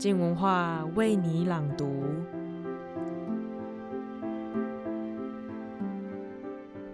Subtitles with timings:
[0.00, 2.02] 静文化为你朗读。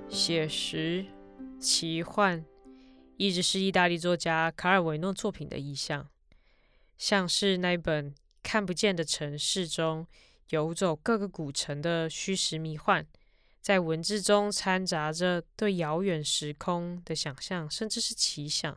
[0.08, 1.06] 写实、
[1.60, 2.44] 奇幻，
[3.16, 6.08] 一直是意大利作家卡尔维诺作品的意象，
[6.98, 8.10] 像是那本
[8.42, 10.04] 《看不见的城市》中
[10.48, 13.06] 游走各个古城的虚实迷幻，
[13.60, 18.76] 在文字中掺杂着对遥远时空的想象，甚至是奇想。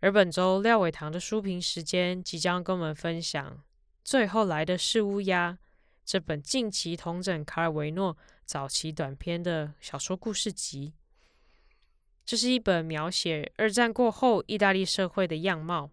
[0.00, 3.52] 而本周廖伟棠的书评时间即将跟我们分享
[4.04, 5.52] 《最后来的是乌鸦》
[6.04, 10.92] 这本近期同整卡尔维诺早期短篇的小说故事集。
[12.26, 15.90] 这是一本描写二战过后意大利社会的样貌。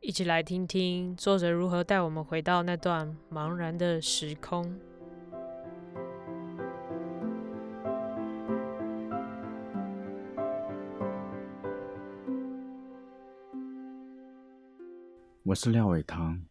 [0.00, 4.78] 一起来听听作者如何带我们回到那段茫然的时空。
[15.54, 16.46] 我是廖伟棠，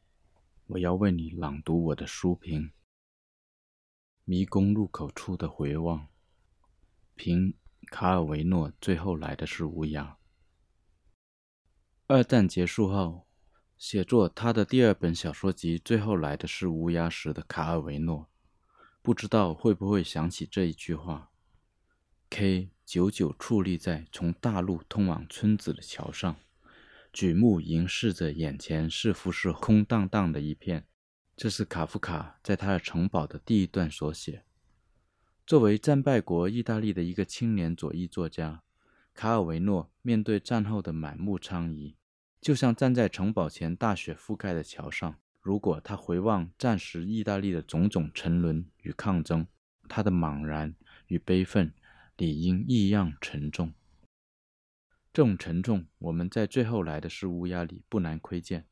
[0.66, 2.68] 我要为你朗读我的书评
[4.23, 6.00] 《迷宫入口处的回望》，
[7.14, 7.54] 评
[7.88, 10.18] 卡尔维诺最后来的是乌鸦。
[12.08, 13.28] 二战结束后。
[13.78, 18.30] 写作他的第二本小说集《最后来的是乌鸦》时的卡尔维诺，
[19.02, 21.30] 不知道会不会想起这一句话
[22.30, 26.38] ：K 久久矗立在从大路通往村子的桥上，
[27.14, 30.88] 举目凝视着眼前似乎是空荡荡的一片。
[31.38, 34.44] 这是卡夫卡在他的城堡的第一段所写。
[35.45, 38.64] 作为战败国意大利的一个青年左翼作家，
[39.14, 41.94] 卡尔维诺面对战后的满目疮痍。
[42.42, 49.45] 就像站在城堡前大雪覆盖的桥上，如果他回望战时意大利的种种沉沦与抗争，
[49.88, 50.73] 他的茫然
[51.08, 51.72] 与悲愤
[52.17, 53.72] 理应异样沉重。
[55.14, 58.66] 这种沉重，我们在最后来的是乌鸦里不难窥见。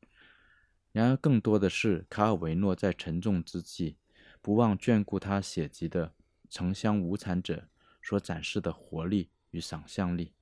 [0.92, 3.98] 然而，更多的是卡尔维诺在沉重之际，
[4.42, 6.08] 不忘眷顾他写集的
[6.50, 7.56] 《城乡无产者》
[8.02, 10.34] 所展示的活力与想象力。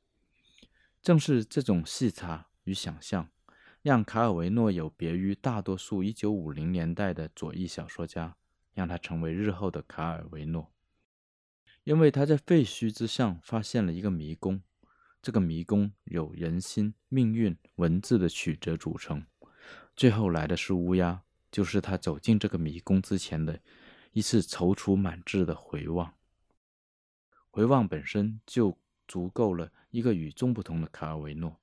[1.01, 2.47] 正是这种细察。
[2.65, 3.31] 与想象，
[3.81, 8.35] 让卡尔维诺有别于大多数1950年代的左翼小说家，
[8.75, 10.71] 让他成为日后的卡尔维诺。
[11.83, 14.61] 因为他在废墟之上发现了一个迷宫，
[15.21, 19.25] 这个迷宫由人心、命运、文字的曲折组成。
[19.95, 21.21] 最后来的是乌鸦，
[21.51, 23.59] 就是他走进这个迷宫之前的
[24.13, 26.13] 一次踌躇满志的回望。
[27.49, 31.59] 回望本身就足够了一个与众不同的卡尔维诺。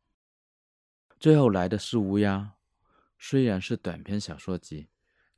[1.19, 2.56] 最后来的是乌鸦，
[3.19, 4.88] 虽然是短篇小说集，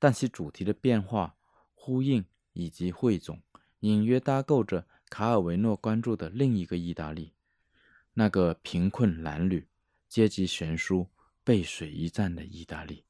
[0.00, 1.36] 但其主题的变化、
[1.74, 3.40] 呼应以及汇总，
[3.80, 7.34] 隐约搭构着卡尔维诺关注的另一个意大利，
[8.18, 9.64] 那个贫困褴褛、
[10.08, 11.06] 阶级悬殊、
[11.44, 13.04] 背水一战的意大利。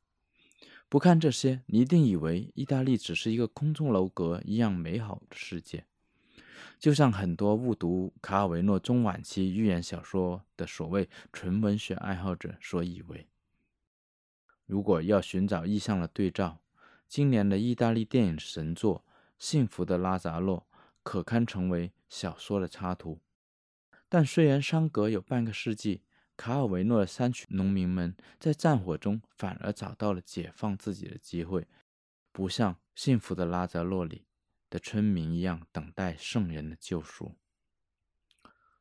[0.86, 5.86] 不看这些，你一定以为意大利只是一个空中楼阁一样美好的世界。
[6.78, 13.26] 就像很多误读卡尔维诺中晚期寓言小说的所谓纯文学爱好者所以为，
[14.66, 16.60] 如果要寻找意象的对照，
[17.08, 18.98] 今年的意大利电影神作
[19.38, 20.66] 《幸福的拉扎洛》
[21.02, 23.18] 可堪成为小说的插图。
[24.08, 26.02] 但虽然相隔有半个世纪，
[26.36, 31.66] 卡尔维诺的山区农民们在战火中反而找到了解放自己的机会，
[32.32, 34.24] 不像《幸福的拉扎洛》里。
[34.70, 37.32] 的村民一样等待圣人的救赎。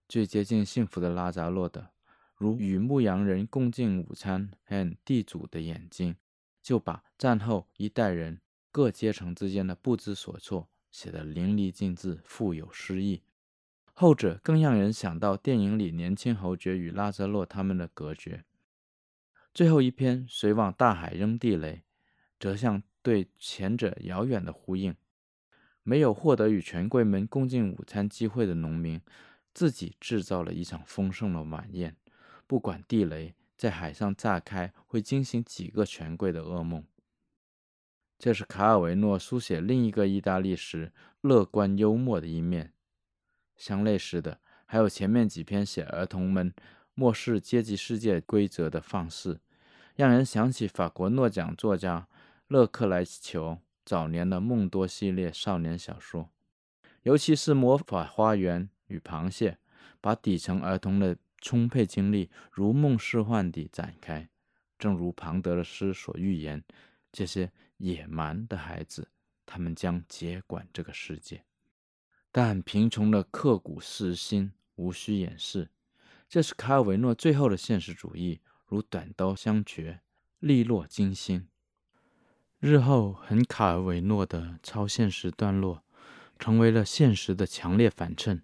[0.05, 1.91] 最接近幸福的拉扎洛的，
[2.35, 6.17] 如与牧羊人共进午餐和地主的眼睛，
[6.61, 13.23] 就把战后一代人各阶层之间的不知所措写得淋漓尽致，富有诗意。
[13.99, 18.45] 后者更让人想到电影里年轻侯爵与拉泽洛他们的隔绝。
[19.55, 21.81] 最后一篇谁往大海扔地雷，
[22.39, 24.95] 则像对前者遥远的呼应。
[25.81, 29.01] 没有获得与权贵们共进午餐机会的农民，
[29.51, 31.95] 自己制造了一场丰盛的晚宴。
[32.45, 36.85] 不管地雷在海上炸开会惊醒几个权贵的噩梦。
[38.19, 42.73] 这是卡尔维诺书写另一个意大利时乐观幽默的一面。
[43.57, 46.53] 相类似的，还有前面几篇写儿童们
[46.93, 49.41] 漠视阶级世界规则的放肆，
[49.95, 52.07] 让人想起法国诺奖作家
[52.47, 53.59] 勒克莱乔。
[53.85, 56.29] 早年的梦多系列少年小说，
[57.03, 59.51] 尤其是《魔法花园》与《螃蟹》，
[60.01, 64.27] 把底层儿童的充沛精力如梦似幻地展开。
[64.77, 66.61] 正如庞德的诗所预言，
[67.13, 69.07] 这些野蛮的孩子，
[69.45, 71.46] 他们将接管这个世界。
[72.31, 75.69] 但贫穷的刻骨铭心无需掩饰，
[76.29, 80.01] 这是卡尔维诺最后的现实主义，如短刀相决，
[80.39, 81.47] 利落精心。
[82.59, 85.83] 日后很卡尔维诺的超现实段落，
[86.37, 88.43] 成为了现实的强烈反衬。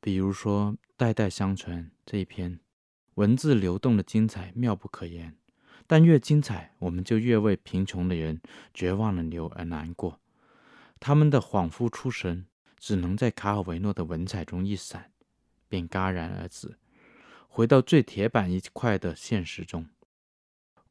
[0.00, 2.60] 比如说《代代相传》这一篇，
[3.14, 5.36] 文字流动的精彩妙不可言，
[5.86, 8.40] 但越精彩，我们就越为贫穷的人
[8.74, 10.20] 绝望的流而难过。
[11.00, 12.46] 他们的恍惚出神，
[12.84, 15.10] 只能在卡尔维诺的文采中一闪，
[15.70, 16.76] 便戛然而止，
[17.48, 19.86] 回到最铁板一块的现实中。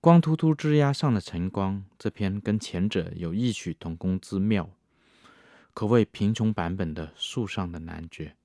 [0.01, 4.71] 光秃秃枝桠上的晨光，这篇跟前者有异曲同工之妙，
[5.75, 8.35] 可谓贫穷版本的树上的男爵。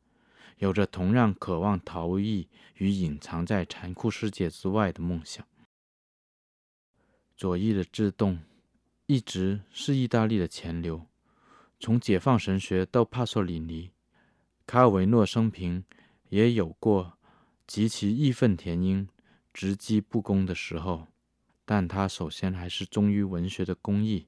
[0.58, 5.46] 有着同样渴望逃逸与隐藏在残酷世界之外的梦想。
[7.34, 8.40] 左翼的制动
[9.06, 11.07] 一直是意大利的钱流，
[11.80, 13.90] 从解放神学到帕索里尼，
[14.66, 15.84] 卡尔维诺生平
[16.28, 17.18] 也有过
[17.66, 19.08] 极其义愤填膺、
[19.52, 21.06] 直击不公的时候，
[21.64, 24.26] 但他首先还是忠于文学的公义。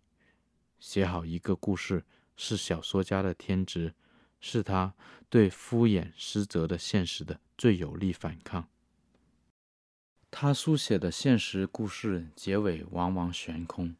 [0.78, 2.04] 写好一个故事
[2.36, 3.94] 是小说家的天职。
[4.42, 4.94] 是他
[5.28, 8.66] 对敷衍失责的现实的最有力反抗。
[10.30, 13.94] 他书写的现实故事结尾往往悬空，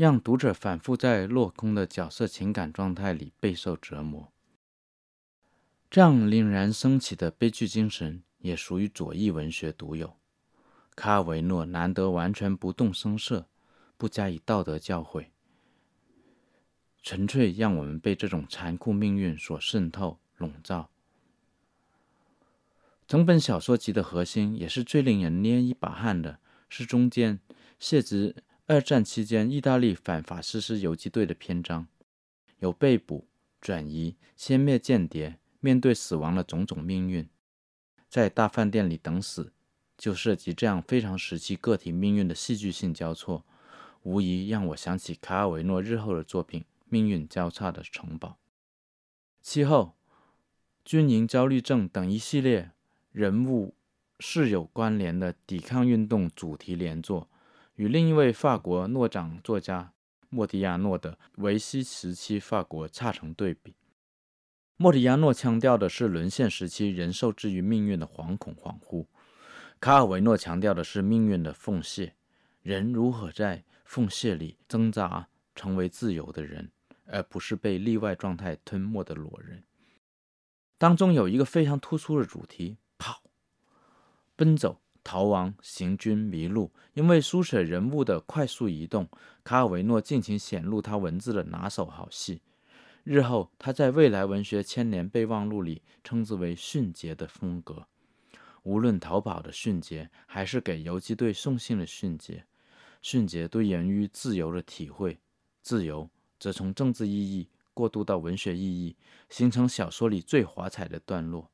[0.00, 4.32] 让读者反复在落空的角色情感状态里备受折磨。
[5.90, 10.16] 这样凛然升起的悲剧精神也属于左翼文学独有。
[10.96, 13.50] 卡尔维诺难得完全不动声色，
[13.98, 15.26] 不加以道德教诲。
[17.02, 20.88] 纯粹让我们被这种残酷命运所渗透、笼罩。
[23.06, 27.38] 整本小说集的核心，也是最令人捏一把汗的，是中间
[27.78, 28.34] 写自
[28.72, 31.88] 二战期间意大利反法西斯游击队的篇章，
[32.60, 33.26] 有被捕、
[33.60, 37.28] 转移、歼灭间谍，面对死亡的种种命运，
[38.08, 39.52] 在大饭店里等死，
[39.98, 43.44] 就涉及这样非常时期个体命运的戏剧性交错，
[44.04, 46.64] 无疑让我想起卡尔维诺日后的作品。
[46.88, 48.38] 命运交叉的城堡，
[49.40, 49.96] 其后，
[50.84, 52.70] 军营焦虑症等一系列
[53.10, 53.74] 人物
[54.20, 57.28] 事有关联的抵抗运动主题连作，
[57.80, 59.94] 与另一位法国诺奖作家
[60.28, 63.74] 莫迪亚诺的维希时期法国恰成对比。
[64.76, 69.06] 莫迪亚诺强调的是沦陷时期人受制于命运的惶恐恍惚，
[69.80, 72.14] 卡尔维诺强调的是命运的奉献，
[72.60, 76.70] 人如何在奉献里挣扎成为自由的人。
[77.06, 79.64] 而不是被例外状态吞没的裸人。
[80.76, 83.22] 当中有一个非常突出的主题：跑、
[84.36, 86.70] 奔走、逃亡、行军、迷路。
[86.94, 89.08] 因为书写人物的快速移动，
[89.42, 92.42] 卡尔维诺尽情显露他文字的拿手好戏。
[93.04, 97.86] 日后他在《未来文学千年备忘录》里称之为“迅捷”的风格。
[98.62, 102.44] 无论逃跑的迅捷，还是给游击队送信的迅捷，
[103.00, 105.18] 迅捷都源于自由的体会，
[105.62, 106.08] 自由。
[106.38, 108.96] 则从政治意义过渡到文学意义，
[109.28, 111.42] 形成小说里最华彩的段落。《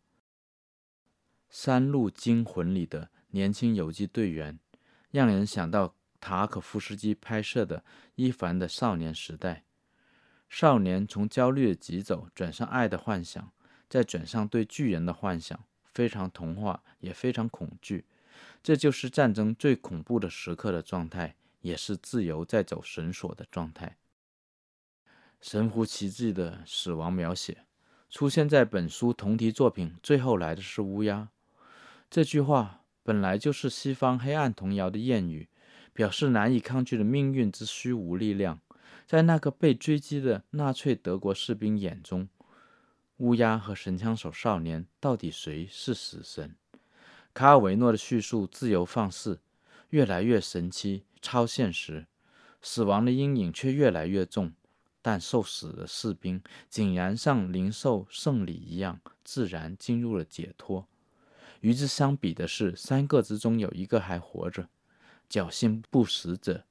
[1.48, 4.58] 山路惊魂》里的年轻游击队员，
[5.10, 7.84] 让人想到塔可夫斯基拍摄的
[8.14, 9.64] 伊凡的少年时代。
[10.48, 13.52] 少年从焦虑的疾走转向爱的幻想，
[13.90, 15.62] 再转向对巨人的幻想，
[15.92, 18.06] 非常童话，也非常恐惧。
[18.62, 23.98] 这就是战争最恐怖的时刻的状态，也是自由在走绳索的状态。
[25.42, 27.66] 神乎其技的死亡描写，
[28.08, 31.28] 出现在本书同题作品最后来的是乌鸦。
[32.08, 35.48] 这句话本来就是西方黑暗童谣的谚语，
[35.92, 38.58] 表示难以抗拒的命运之虚无力量。
[39.06, 42.28] 在那个被追击的纳粹德国士兵眼中，
[43.18, 46.56] 乌鸦和神枪手少年到底谁是死神？
[47.32, 49.38] 卡尔维诺的叙述自由放肆，
[49.90, 52.06] 越来越神奇、超现实，
[52.60, 54.52] 死亡的阴影却越来越重。
[55.00, 60.88] 但受死的士兵竟然像灵受圣礼一样自然进入了解脱。
[61.60, 64.68] 与之相比的是，三个之中有一个还活着，
[65.28, 66.64] 侥幸不死者，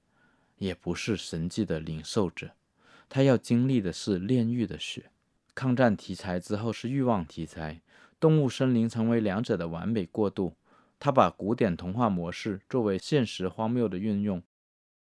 [0.58, 2.51] 也不是神迹的领受者。
[3.10, 5.12] 他要经历的是炼狱的血。
[5.54, 7.82] 抗战题材之后是欲望题材，
[8.20, 10.54] 动物森林成为两者的完美过渡。
[11.00, 14.42] 他把古典童话模式作为现实荒谬的运用，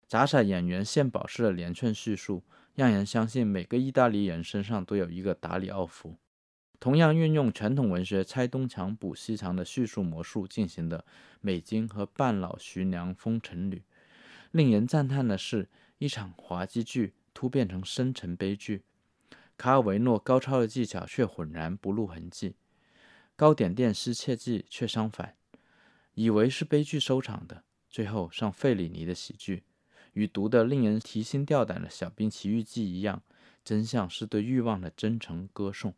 [0.08, 2.44] 杂耍演员献宝式的连串叙述。
[2.74, 6.16] 让人相信每个意大利人身上都有一个达里奥夫。
[6.82, 11.06] 同样运用传统文学拆东墙补西墙的叙述魔术进行的
[11.40, 13.84] 美金和半老徐娘风尘旅。
[14.50, 15.70] 令人赞叹的是，
[16.00, 18.82] 一场滑稽剧突变成深沉悲剧。
[19.56, 22.56] 卡尔维诺高超的技巧却浑然不露痕迹，
[23.36, 25.36] 糕点店失窃记却相反，
[26.16, 29.62] 以为是悲剧收场的，最后上费里尼的喜剧，
[30.14, 33.22] 与读的令人提心吊胆的《小兵奇遇记》一样，
[33.64, 35.94] 真相是对欲望的真诚歌颂。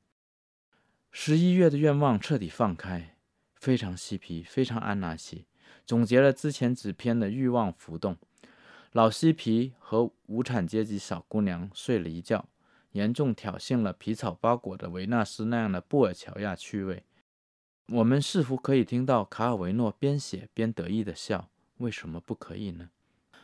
[1.15, 3.15] 十一月的愿望彻底放开，
[3.53, 5.46] 非常嬉皮，非常安纳西，
[5.86, 8.17] 总结了之前几篇的欲望浮动。
[8.93, 12.50] 老嬉皮和无产阶级小姑娘睡了一觉，
[12.93, 17.03] 严重挑衅了皮草包裹的维纳斯那样的布尔乔亚趣味。
[17.89, 21.48] 我们似乎可以听到卡尔维诺边写边得意地笑。
[21.77, 22.89] 为什么不可以呢？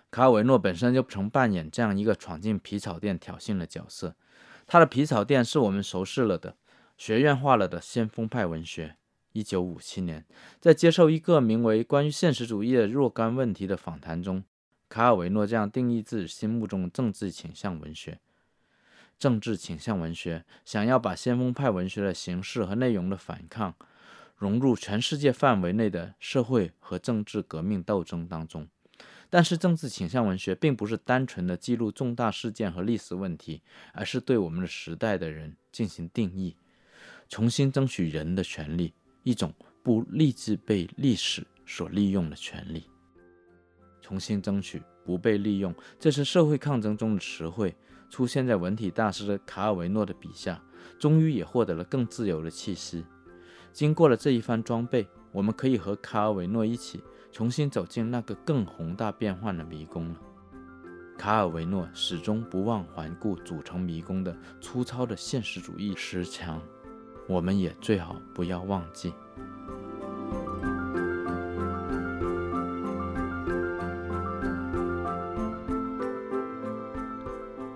[0.10, 4.16] 卡尔维诺本身就曾扮演这样一个闯进皮草店挑衅的角色。
[4.66, 6.58] 他的皮草店是我们熟悉了的。
[7.00, 8.98] 学院化了的先锋派文学。
[9.32, 10.26] 一九五七年，
[10.60, 14.44] 在接受一个名为《关于现实主义的若干问题》的访谈中，
[14.90, 18.20] 卡尔维诺这样定义自己心目中政治倾向文学：
[19.18, 23.74] 政治倾向文学想要把先锋派文学的形式和内容的反抗
[24.36, 28.68] 融入全世界范围内的社会和政治革命斗争当中。
[29.30, 33.62] 但是，政治倾向文学并不是单纯的记录重大事件和历史问题，
[33.94, 36.58] 而是对我们的时代的人进行定义。
[37.30, 42.90] 重新争取人的权利，一种不立志被历史所利用的权利。
[44.02, 47.76] 重新争取不被利用，这是社会抗争中的词汇，
[48.10, 50.60] 出现在文体大师的卡尔维诺的笔下，
[50.98, 53.06] 终于也获得了更自由的气息。
[53.72, 57.00] 经过了这一番装备，我们可以和卡尔维诺一起
[57.32, 60.20] 重新走进那个更宏大变幻的迷宫了。
[61.16, 66.60] 卡尔维诺始终不忘环顾组成迷宫的粗糙的现实主义石墙。
[67.30, 69.14] 我们也最好不要忘记。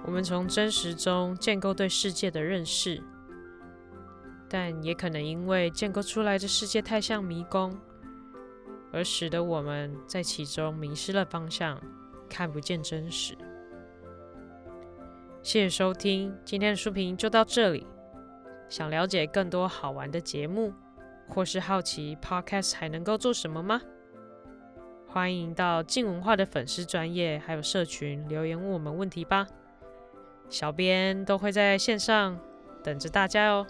[0.03, 3.00] 我们从真实中建构对世界的认识，
[4.50, 7.77] 但也可能因为建构出来的世界太像迷宫，
[8.91, 11.79] 而使得我们在其中迷失了方向，
[12.27, 13.38] 看不见真实。
[15.43, 17.86] 谢谢收听，今天的书评就到这里。
[18.74, 20.74] 想了解更多好玩的节目，
[21.27, 23.80] 或是好奇 Podcast 还能够做什么吗？
[25.08, 29.46] 欢迎到静文化的粉丝专业还有社群留言问我们问题吧，
[30.50, 32.39] 小编都会在线上
[32.84, 33.68] 等着大家哦。